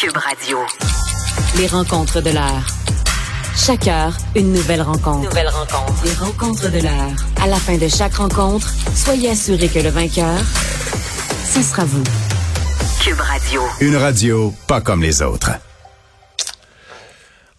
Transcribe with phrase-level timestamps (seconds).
[0.00, 0.58] Cube Radio.
[1.58, 2.66] Les rencontres de l'heure.
[3.54, 5.28] Chaque heure, une nouvelle rencontre.
[5.28, 6.04] Nouvelle rencontre.
[6.06, 7.10] Les rencontres de l'heure.
[7.38, 10.38] À la fin de chaque rencontre, soyez assurés que le vainqueur,
[11.44, 12.02] ce sera vous.
[13.04, 13.60] Cube Radio.
[13.82, 15.50] Une radio pas comme les autres.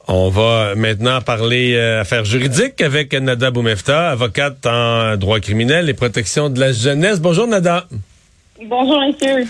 [0.07, 5.93] On va maintenant parler euh, affaires juridiques avec Nada Boumefta, avocate en droit criminel et
[5.93, 7.19] protection de la jeunesse.
[7.19, 7.85] Bonjour Nada.
[8.65, 9.43] Bonjour, monsieur.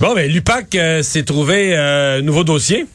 [0.00, 2.86] Bon, ben l'UPAC euh, s'est trouvé un nouveau dossier.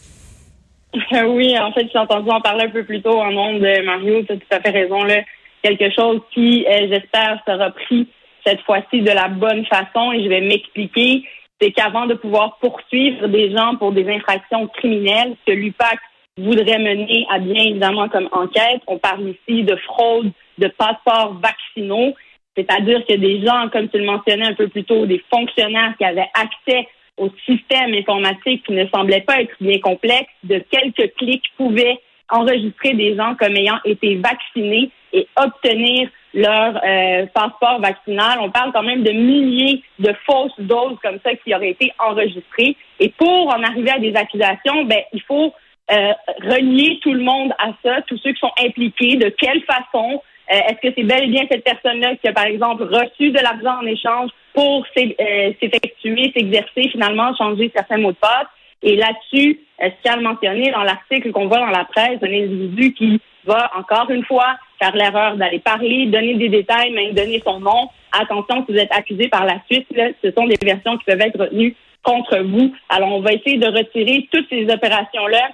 [1.28, 4.24] oui, en fait, j'ai entendu en parler un peu plus tôt en nom de Mario.
[4.24, 5.04] Tu as tout à fait raison.
[5.04, 5.22] Là.
[5.62, 8.08] Quelque chose qui, euh, j'espère, sera pris
[8.46, 11.24] cette fois-ci de la bonne façon et je vais m'expliquer.
[11.62, 16.00] C'est qu'avant de pouvoir poursuivre des gens pour des infractions criminelles, ce que l'UPAC
[16.38, 22.16] voudrait mener à bien évidemment comme enquête, on parle ici de fraude de passeports vaccinaux,
[22.56, 26.06] c'est-à-dire que des gens, comme tu le mentionnais un peu plus tôt, des fonctionnaires qui
[26.06, 31.46] avaient accès au système informatique qui ne semblait pas être bien complexe, de quelques clics
[31.58, 32.00] pouvaient
[32.30, 38.40] enregistrer des gens comme ayant été vaccinés et obtenir leur euh, passeport vaccinal.
[38.42, 42.76] On parle quand même de milliers de fausses doses comme ça qui auraient été enregistrées.
[43.00, 45.54] Et pour en arriver à des accusations, ben il faut
[45.92, 46.14] euh,
[46.44, 50.22] relier tout le monde à ça, tous ceux qui sont impliqués, de quelle façon.
[50.52, 53.40] Euh, est-ce que c'est bel et bien cette personne-là qui a, par exemple, reçu de
[53.40, 58.48] l'argent en échange pour euh, s'effectuer, s'exercer, finalement, changer certains mots de passe?
[58.82, 62.34] Et là-dessus, euh, ce qu'il a mentionné dans l'article qu'on voit dans la presse, un
[62.34, 67.42] individu qui va, encore une fois, faire l'erreur d'aller parler, donner des détails, même donner
[67.46, 67.90] son nom.
[68.12, 71.22] Attention, si vous êtes accusé par la suite, là, ce sont des versions qui peuvent
[71.22, 72.74] être retenues contre vous.
[72.90, 75.50] Alors, on va essayer de retirer toutes ces opérations-là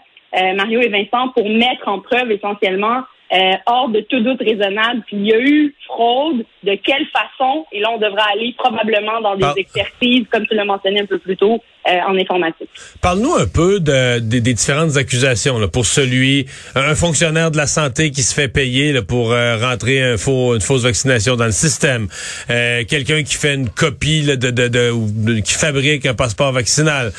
[0.53, 5.01] Mario et Vincent, pour mettre en preuve essentiellement euh, hors de tout doute raisonnable.
[5.07, 6.45] Puis il y a eu fraude.
[6.63, 7.65] De quelle façon?
[7.71, 11.19] Et là, on devra aller probablement dans des expertises, comme tu l'as mentionné un peu
[11.19, 12.69] plus tôt, euh, en informatique.
[13.01, 18.09] Parle-nous un peu de, des différentes accusations là, pour celui, un fonctionnaire de la santé
[18.09, 22.07] qui se fait payer là, pour rentrer un faux, une fausse vaccination dans le système,
[22.47, 27.11] quelqu'un qui fait une copie là, de, de, de, qui fabrique un passeport vaccinal,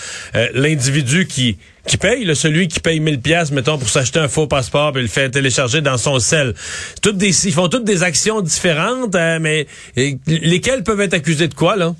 [0.54, 1.56] l'individu qui
[1.86, 5.02] qui paye, là, celui qui paye 1000 pièces mettons pour s'acheter un faux passeport puis
[5.02, 6.54] le fait télécharger dans son sel.
[7.02, 11.54] Toutes des ils font toutes des actions différentes euh, mais lesquelles peuvent être accusés de
[11.54, 11.92] quoi là?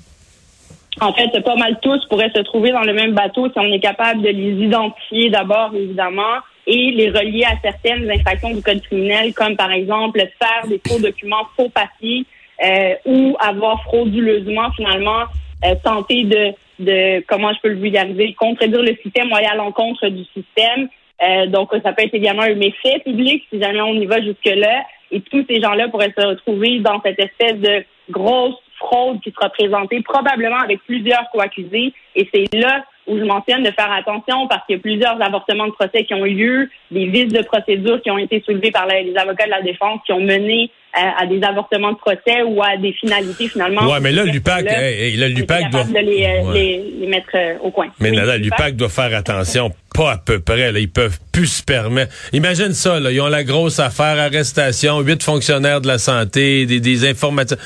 [0.99, 3.79] En fait, pas mal tous pourraient se trouver dans le même bateau si on est
[3.79, 9.33] capable de les identifier d'abord, évidemment, et les relier à certaines infractions du code criminel,
[9.33, 12.25] comme par exemple faire des faux documents, faux papiers,
[12.65, 15.25] euh, ou avoir frauduleusement, finalement,
[15.65, 19.55] euh, tenter de de comment je peux le vulgariser, contredire le système ou aller à
[19.55, 20.89] l'encontre du système.
[21.21, 24.83] Euh, donc, ça peut être également un méfait public si jamais on y va jusque-là.
[25.11, 29.49] Et tous ces gens-là pourraient se retrouver dans cette espèce de grosse fraude qui sera
[29.49, 31.93] présentée probablement avec plusieurs co-accusés.
[32.15, 35.67] Et c'est là où je mentionne de faire attention parce qu'il y a plusieurs avortements
[35.67, 38.87] de procès qui ont eu lieu, des vices de procédure qui ont été soulevés par
[38.87, 42.61] les avocats de la défense qui ont mené euh, à, des avortements de procès ou
[42.61, 43.89] à des finalités finalement.
[43.91, 47.87] Ouais, mais là, l'UPAC, l'UPAC doit de les, euh, les, mettre euh, au coin.
[47.99, 50.71] Mais là, l'UPAC doit faire attention, pas à peu près.
[50.71, 52.13] Là, ils peuvent plus se permettre.
[52.33, 56.79] Imagine ça, là, ils ont la grosse affaire, arrestation, huit fonctionnaires de la santé, des,
[56.79, 57.57] des informaticiens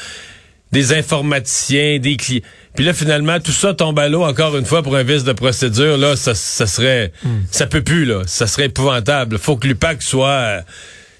[0.71, 2.41] des informaticiens, des clients.
[2.75, 5.33] Puis là, finalement, tout ça tombe à l'eau encore une fois pour un vice de
[5.33, 5.97] procédure.
[5.97, 7.41] Là, ça, ça serait, hmm.
[7.51, 9.37] ça peut plus là, ça serait épouvantable.
[9.37, 10.61] Faut que l'UPAC soit, euh,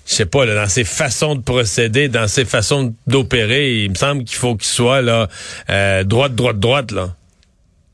[0.05, 3.83] je sais pas, là, dans ses façons de procéder, dans ses façons d'opérer.
[3.83, 5.27] Il me semble qu'il faut qu'il soit là,
[5.69, 7.07] euh, droite, droite, droite là.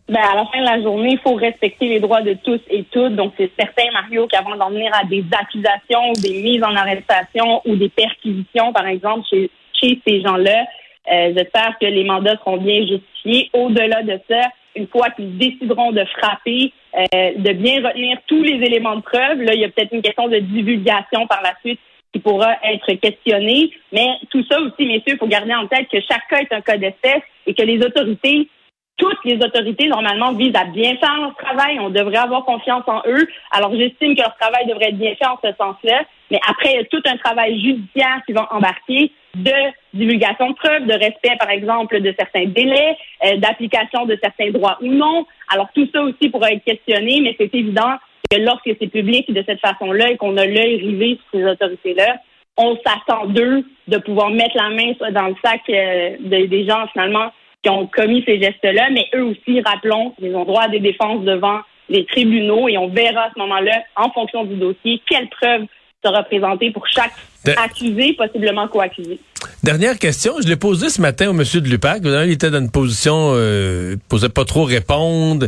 [0.10, 2.86] Ben, à la fin de la journée, il faut respecter les droits de tous et
[2.92, 3.16] toutes.
[3.16, 7.76] Donc, c'est certain, Mario, qu'avant d'en venir à des accusations, des mises en arrestation ou
[7.76, 10.64] des perquisitions, par exemple, chez, chez ces gens-là,
[11.12, 13.50] euh, j'espère que les mandats seront bien justifiés.
[13.54, 14.42] Au-delà de ça,
[14.76, 19.42] une fois qu'ils décideront de frapper, euh, de bien retenir tous les éléments de preuve,
[19.42, 21.80] là, il y a peut-être une question de divulgation par la suite
[22.14, 23.72] qui pourra être questionnée.
[23.92, 26.62] Mais tout ça aussi, messieurs, il faut garder en tête que chaque cas est un
[26.62, 28.50] cas d'espèce et que les autorités
[28.98, 31.80] toutes les autorités, normalement, visent à bien faire leur travail.
[31.80, 33.28] On devrait avoir confiance en eux.
[33.52, 36.04] Alors, j'estime que leur travail devrait être bien fait en ce sens-là.
[36.32, 39.54] Mais après, il y a tout un travail judiciaire qui va embarquer de
[39.94, 44.78] divulgation de preuves, de respect, par exemple, de certains délais, euh, d'application de certains droits
[44.82, 45.26] ou non.
[45.54, 47.96] Alors, tout ça aussi pourra être questionné, mais c'est évident
[48.30, 52.18] que lorsque c'est public de cette façon-là et qu'on a l'œil rivé sur ces autorités-là,
[52.58, 57.32] on s'attend d'eux de pouvoir mettre la main dans le sac euh, des gens, finalement,
[57.64, 61.24] qui ont commis ces gestes-là, mais eux aussi, rappelons, ils ont droit à des défenses
[61.24, 61.60] devant
[61.90, 65.66] les tribunaux et on verra à ce moment-là, en fonction du dossier, quelle preuve
[66.08, 66.26] sera
[66.74, 67.12] pour chaque
[67.58, 69.20] accusé, possiblement co-accusé.
[69.64, 72.02] Dernière question, je l'ai posée ce matin au monsieur de l'UPAC.
[72.04, 75.48] Il était dans une position, euh, posait pas trop répondre.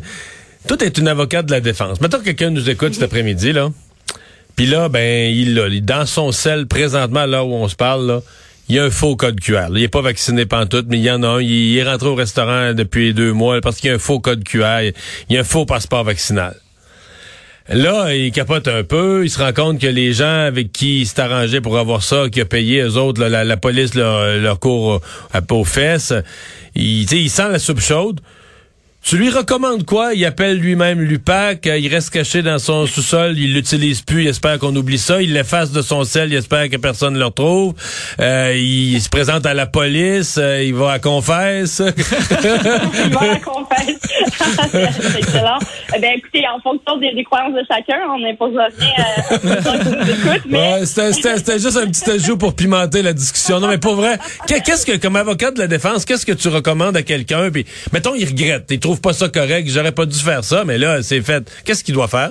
[0.67, 2.00] Toi, est une avocate de la défense.
[2.01, 3.69] Maintenant, quelqu'un nous écoute cet après-midi, là.
[4.56, 5.69] Puis là, ben, il l'a.
[5.81, 8.21] Dans son sel, présentement, là où on se parle, là,
[8.67, 9.67] il y a un faux code QR.
[9.69, 11.41] il n'est pas vacciné pantoute, mais il y en a un.
[11.41, 14.44] Il, est rentré au restaurant depuis deux mois parce qu'il y a un faux code
[14.44, 14.81] QR.
[15.29, 16.56] Il y a un faux passeport vaccinal.
[17.69, 19.24] Là, il capote un peu.
[19.24, 22.25] Il se rend compte que les gens avec qui il s'est arrangé pour avoir ça,
[22.31, 25.01] qui a payé eux autres, la, police leur, leur court
[25.31, 26.13] à peau fesses,
[26.75, 28.21] il, il sent la soupe chaude.
[29.01, 30.13] Tu lui recommandes quoi?
[30.13, 34.60] Il appelle lui-même l'UPAC, il reste caché dans son sous-sol, il l'utilise plus, il espère
[34.60, 37.74] qu'on oublie ça, il l'efface de son sel, il espère que personne ne le retrouve,
[38.19, 41.81] euh, il se présente à la police, euh, il va à confesse.
[42.44, 43.98] il va à confesse.
[44.39, 45.59] C'est excellent.
[45.95, 50.86] Eh ben, écoutez, en fonction des, croyances de chacun, on n'impose rien à mais...
[50.86, 53.59] C'était juste un petit ajout pour pimenter la discussion.
[53.59, 56.97] Non, mais pour vrai, qu'est-ce que, comme avocat de la défense, qu'est-ce que tu recommandes
[56.97, 57.50] à quelqu'un?
[57.51, 60.77] Puis, mettons, il regrette, il trouve pas ça correct, j'aurais pas dû faire ça, mais
[60.77, 61.44] là, c'est fait.
[61.65, 62.30] Qu'est-ce qu'il doit faire?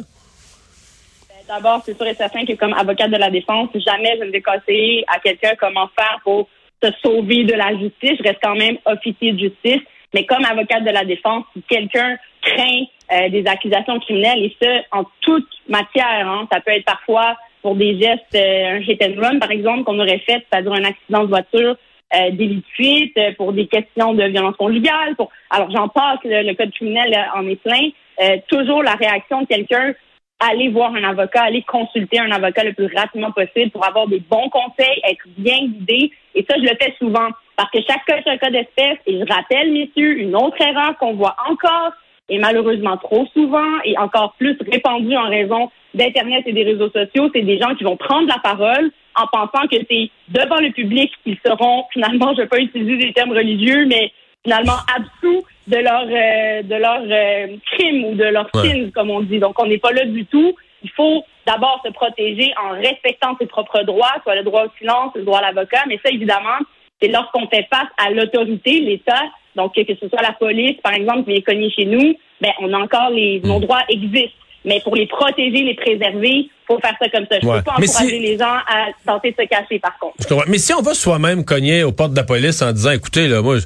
[1.28, 4.31] Ben, d'abord, c'est sûr et certain que comme avocate de la défense, jamais je ne
[4.31, 6.49] vais conseiller à quelqu'un comment faire pour
[6.82, 8.19] se sauver de la justice.
[8.19, 9.82] Je reste quand même officier de justice.
[10.14, 14.81] Mais comme avocate de la défense, si quelqu'un craint euh, des accusations criminelles, et ce,
[14.93, 19.20] en toute matière, hein, ça peut être parfois pour des gestes, euh, un hit and
[19.20, 21.76] run, par exemple, qu'on aurait fait, c'est-à-dire un accident de voiture,
[22.14, 25.14] euh, délit de fuite, euh, pour des questions de violence conjugale.
[25.16, 25.31] Pour...
[25.50, 27.90] Alors, j'en passe, le, code criminel en est plein.
[28.22, 29.93] Euh, toujours la réaction de quelqu'un,
[30.40, 34.20] aller voir un avocat, aller consulter un avocat le plus rapidement possible pour avoir des
[34.20, 36.12] bons conseils, être bien guidé.
[36.35, 38.99] Et ça, je le fais souvent parce que chaque cas est un cas d'espèce.
[39.06, 41.93] Et je rappelle, messieurs, une autre erreur qu'on voit encore
[42.29, 47.31] et malheureusement trop souvent et encore plus répandue en raison d'Internet et des réseaux sociaux,
[47.35, 51.11] c'est des gens qui vont prendre la parole en pensant que c'est devant le public
[51.25, 54.12] qu'ils seront finalement, je ne vais pas utiliser des termes religieux, mais
[54.44, 58.91] finalement absous de leur euh, de leur euh, crime ou de leur ouais.
[58.94, 59.38] comme on dit.
[59.38, 60.55] Donc on n'est pas là du tout.
[60.82, 65.12] Il faut d'abord se protéger en respectant ses propres droits, soit le droit au silence,
[65.15, 66.59] le droit à l'avocat, mais ça évidemment,
[67.00, 69.23] c'est lorsqu'on fait face à l'autorité, l'État,
[69.56, 72.73] donc que ce soit la police, par exemple, qui est connue chez nous, ben on
[72.73, 74.37] a encore les nos droits existent.
[74.64, 77.38] Mais pour les protéger, les préserver, faut faire ça comme ça.
[77.41, 80.17] Je ne peux pas encourager les gens à tenter de se cacher, par contre.
[80.49, 83.41] Mais si on va soi-même cogner aux portes de la police en disant, écoutez, là,
[83.41, 83.56] moi,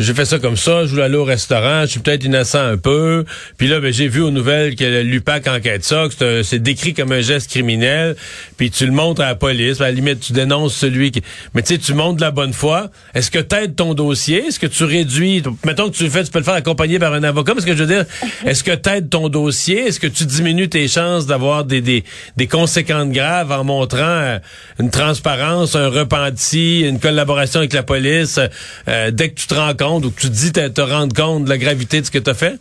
[0.00, 2.76] j'ai fait ça comme ça, je voulais aller au restaurant, je suis peut-être innocent un
[2.76, 3.24] peu.
[3.58, 7.12] Puis là, ben, j'ai vu aux nouvelles que l'UPAC enquête ça, que c'est décrit comme
[7.12, 8.16] un geste criminel.
[8.56, 11.22] Puis tu le montres à la police, à la limite, tu dénonces celui qui...
[11.54, 12.90] Mais tu sais, tu montres de la bonne foi.
[13.14, 14.46] Est-ce que t'aides ton dossier?
[14.46, 15.42] Est-ce que tu réduis...
[15.64, 17.54] Mettons que tu le fais, tu peux le faire accompagner par un avocat.
[17.54, 18.04] Parce que je veux dire,
[18.44, 19.86] est-ce que t'aides ton dossier?
[19.86, 22.02] Est-ce que tu diminues tes chances d'avoir des, des,
[22.36, 24.38] des conséquences graves en montrant euh,
[24.80, 28.40] une transparence, un repenti, une collaboration avec la police
[28.88, 31.44] euh, dès que tu te rends compte ou que tu dis te, te rendre compte
[31.44, 32.58] de la gravité de ce que tu as fait?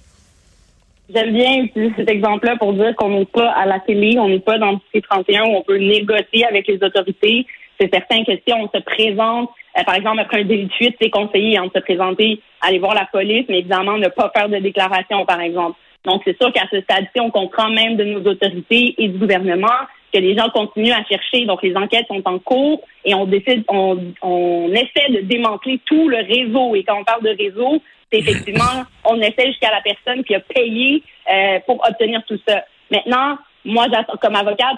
[1.14, 4.40] J'aime bien utiliser cet exemple-là pour dire qu'on n'est pas à la télé, on n'est
[4.40, 7.46] pas dans le C31 où on peut négocier avec les autorités.
[7.80, 10.96] C'est certain que si on se présente, euh, par exemple, après un délit de fuite,
[11.02, 14.48] c'est conseillé hein, de se présenter, aller voir la police, mais évidemment ne pas faire
[14.48, 15.78] de déclaration, par exemple.
[16.06, 19.68] Donc, c'est sûr qu'à ce stade-ci, on comprend même de nos autorités et du gouvernement
[20.14, 21.46] que les gens continuent à chercher.
[21.46, 26.08] Donc, les enquêtes sont en cours et on décide, on, on essaie de démanteler tout
[26.08, 26.76] le réseau.
[26.76, 27.82] Et quand on parle de réseau,
[28.12, 32.64] c'est effectivement, on essaie jusqu'à la personne qui a payé euh, pour obtenir tout ça.
[32.92, 33.88] Maintenant, moi,
[34.22, 34.78] comme avocate,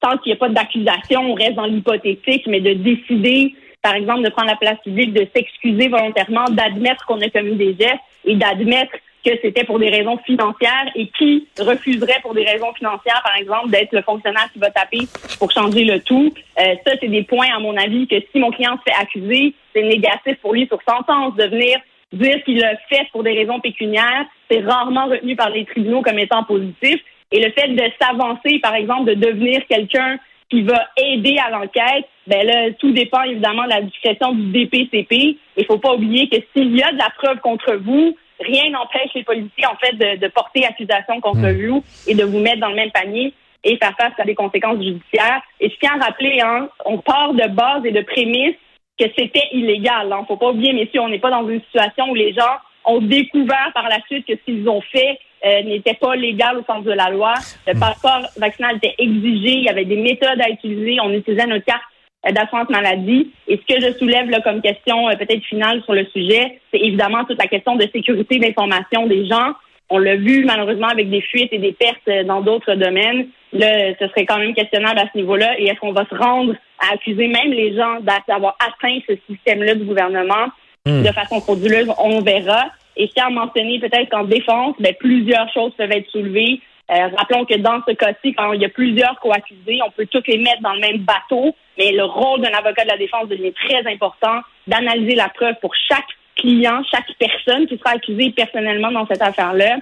[0.00, 4.22] tant qu'il n'y a pas d'accusation, on reste dans l'hypothétique, mais de décider, par exemple,
[4.22, 8.36] de prendre la place publique, de s'excuser volontairement, d'admettre qu'on a commis des gestes et
[8.36, 13.36] d'admettre que c'était pour des raisons financières et qui refuserait pour des raisons financières, par
[13.36, 15.00] exemple, d'être le fonctionnaire qui va taper
[15.38, 16.32] pour changer le tout.
[16.58, 19.54] Euh, ça, c'est des points, à mon avis, que si mon client se fait accuser,
[19.74, 21.78] c'est négatif pour lui sur sentence de venir
[22.12, 24.26] dire qu'il l'a fait pour des raisons pécuniaires.
[24.50, 27.00] C'est rarement retenu par les tribunaux comme étant positif.
[27.32, 30.18] Et le fait de s'avancer, par exemple, de devenir quelqu'un
[30.50, 35.36] qui va aider à l'enquête, ben là, tout dépend évidemment de la discrétion du DPCP.
[35.56, 39.12] Il faut pas oublier que s'il y a de la preuve contre vous, rien n'empêche
[39.14, 41.66] les policiers, en fait, de, porter accusation contre hmm.
[41.66, 44.82] vous et de vous mettre dans le même panier et faire face à des conséquences
[44.82, 45.42] judiciaires.
[45.60, 48.56] Et je tiens à rappeler, hein, on part de base et de prémisse
[48.98, 50.06] que c'était illégal.
[50.06, 50.20] Il hein.
[50.20, 53.00] ne faut pas oublier, messieurs, on n'est pas dans une situation où les gens ont
[53.00, 56.84] découvert par la suite que ce qu'ils ont fait euh, n'était pas légal au sens
[56.84, 57.34] de la loi.
[57.66, 57.80] Le hmm.
[57.80, 61.82] passeport vaccinal était exigé, il y avait des méthodes à utiliser, on utilisait notre carte
[61.82, 61.89] euh,
[62.28, 63.30] d'assurance maladie.
[63.48, 66.80] Et ce que je soulève là, comme question euh, peut-être finale sur le sujet, c'est
[66.80, 69.52] évidemment toute la question de sécurité d'information des gens.
[69.88, 73.28] On l'a vu malheureusement avec des fuites et des pertes euh, dans d'autres domaines.
[73.52, 75.58] Là, ce serait quand même questionnable à ce niveau-là.
[75.58, 77.98] Et est-ce qu'on va se rendre à accuser même les gens
[78.28, 80.48] d'avoir atteint ce système-là du gouvernement?
[80.86, 81.02] Hmm.
[81.02, 81.92] de façon frauduleuse?
[81.98, 82.66] On verra.
[82.96, 86.60] Et je tiens à mentionner peut-être qu'en défense, ben, plusieurs choses peuvent être soulevées.
[86.90, 90.22] Euh, rappelons que dans ce cas-ci, quand il y a plusieurs co-accusés, on peut tous
[90.26, 93.54] les mettre dans le même bateau, mais le rôle d'un avocat de la défense devient
[93.54, 99.06] très important d'analyser la preuve pour chaque client, chaque personne qui sera accusée personnellement dans
[99.06, 99.78] cette affaire-là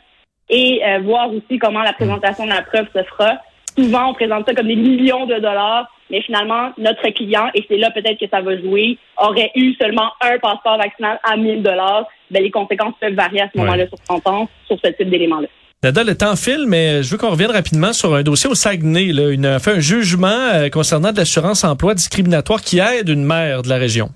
[0.49, 3.39] et euh, voir aussi comment la présentation de la preuve se fera.
[3.77, 7.77] Souvent, on présente ça comme des millions de dollars, mais finalement, notre client, et c'est
[7.77, 12.07] là peut-être que ça va jouer, aurait eu seulement un passeport vaccinal à 1000 dollars.
[12.31, 15.49] Ben, les conséquences peuvent varier à ce moment-là sur sentence, sur ce type d'éléments-là.
[15.85, 19.11] Nada, le temps file, mais je veux qu'on revienne rapidement sur un dossier au Saguenay.
[19.11, 23.69] Une, fait un jugement euh, concernant de l'assurance emploi discriminatoire qui aide une maire de
[23.69, 24.09] la région.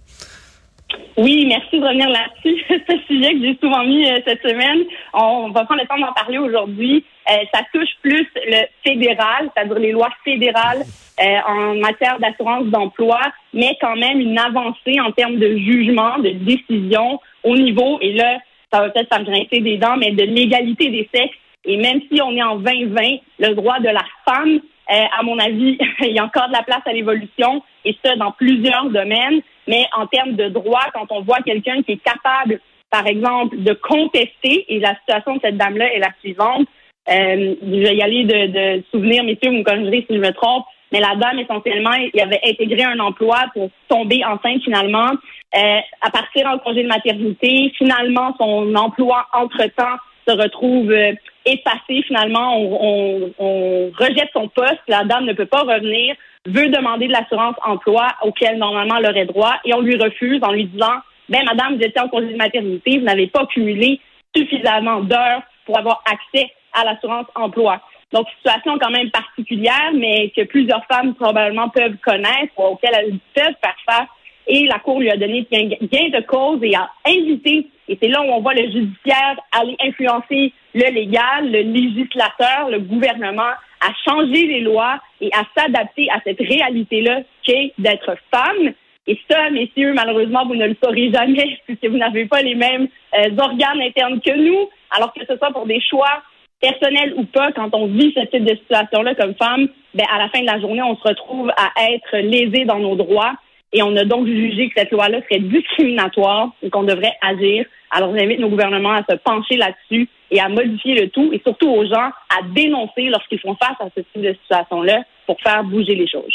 [1.17, 2.65] Oui, merci de revenir là-dessus.
[2.69, 4.79] C'est un sujet que j'ai souvent mis euh, cette semaine.
[5.13, 7.05] On va prendre le temps d'en parler aujourd'hui.
[7.31, 10.83] Euh, ça touche plus le fédéral, c'est-à-dire les lois fédérales
[11.21, 13.21] euh, en matière d'assurance d'emploi,
[13.53, 18.39] mais quand même une avancée en termes de jugement, de décision au niveau, et là,
[18.73, 21.37] ça va peut-être faire grincer des dents, mais de l'égalité des sexes.
[21.65, 25.79] Et même si on est en 2020, le droit de la femme, à mon avis,
[26.01, 29.41] il y a encore de la place à l'évolution, et ça dans plusieurs domaines.
[29.69, 33.73] Mais en termes de droit, quand on voit quelqu'un qui est capable, par exemple, de
[33.73, 36.67] contester, et la situation de cette dame-là est la suivante,
[37.09, 38.47] euh, je vais y aller de,
[38.79, 42.21] de souvenir, messieurs, vous me corrigerez si je me trompe, mais la dame, essentiellement, il
[42.21, 45.11] avait intégré un emploi pour tomber enceinte finalement,
[45.57, 47.73] euh, à partir en congé de maternité.
[47.77, 49.97] Finalement, son emploi, entre-temps,
[50.29, 51.13] se retrouve euh,
[51.47, 52.03] effacé.
[52.07, 54.81] Finalement, on, on, on, rejette son poste.
[54.89, 56.15] La dame ne peut pas revenir
[56.47, 60.53] veut demander de l'assurance emploi auquel normalement elle aurait droit et on lui refuse en
[60.53, 64.01] lui disant ben madame, vous étiez en congé de maternité, vous n'avez pas cumulé
[64.37, 67.81] suffisamment d'heures pour avoir accès à l'assurance emploi.
[68.13, 73.55] Donc, situation quand même particulière, mais que plusieurs femmes probablement peuvent connaître, auxquelles elles peuvent
[73.63, 74.09] faire face.
[74.47, 78.23] Et la Cour lui a donné gain de cause et a invité, et c'est là
[78.23, 84.47] où on voit le judiciaire aller influencer le légal, le législateur, le gouvernement à changer
[84.47, 88.73] les lois et à s'adapter à cette réalité-là qu'est d'être femme.
[89.07, 92.89] Et ça, messieurs, malheureusement, vous ne le saurez jamais puisque vous n'avez pas les mêmes
[93.15, 96.23] euh, organes internes que nous, alors que ce soit pour des choix
[96.61, 100.29] personnels ou pas, quand on vit ce type de situation-là comme femme, ben, à la
[100.29, 103.35] fin de la journée, on se retrouve à être lésé dans nos droits.
[103.73, 107.65] Et on a donc jugé que cette loi-là serait discriminatoire et qu'on devrait agir.
[107.91, 111.69] Alors, j'invite nos gouvernements à se pencher là-dessus et à modifier le tout et surtout
[111.69, 115.95] aux gens à dénoncer lorsqu'ils font face à ce type de situation-là pour faire bouger
[115.95, 116.35] les choses.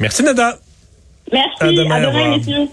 [0.00, 0.54] Merci, Nada.
[1.32, 1.62] Merci.
[1.62, 2.68] À demain, à demain messieurs.